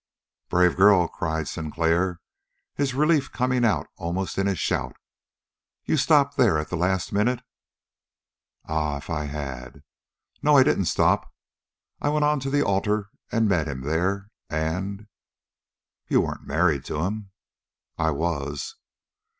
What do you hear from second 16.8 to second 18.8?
to him?" "I was!"